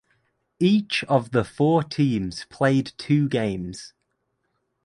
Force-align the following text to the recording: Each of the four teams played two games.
Each 0.59 1.03
of 1.03 1.29
the 1.29 1.43
four 1.43 1.83
teams 1.83 2.45
played 2.49 2.91
two 2.97 3.29
games. 3.29 3.93